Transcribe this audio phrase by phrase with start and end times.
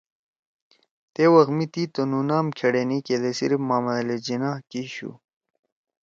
[1.13, 5.11] تے وخ می تی تُنُو نام کھیڑینی کیدے صرف محمد علی جناح کی شُو